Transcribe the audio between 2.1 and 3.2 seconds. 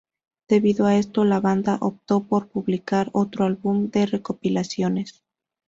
por publicar